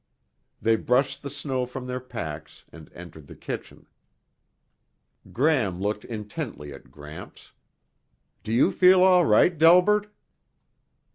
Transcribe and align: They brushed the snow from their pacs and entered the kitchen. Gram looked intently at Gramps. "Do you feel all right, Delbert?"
They 0.59 0.77
brushed 0.77 1.21
the 1.21 1.29
snow 1.29 1.67
from 1.67 1.85
their 1.85 1.99
pacs 1.99 2.63
and 2.71 2.91
entered 2.91 3.27
the 3.27 3.35
kitchen. 3.35 3.85
Gram 5.31 5.79
looked 5.79 6.03
intently 6.05 6.73
at 6.73 6.89
Gramps. 6.89 7.51
"Do 8.41 8.51
you 8.51 8.71
feel 8.71 9.03
all 9.03 9.27
right, 9.27 9.55
Delbert?" 9.55 10.09